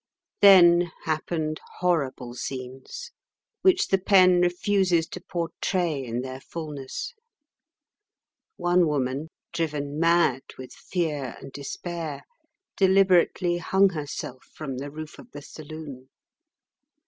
[0.41, 3.11] Then happened horrible scenes
[3.61, 7.13] which the pen refuses to portray in their fulness.
[8.57, 12.23] One woman, driven mad with fear and despair,
[12.77, 16.09] deliberately hung herself from the roof of the saloon.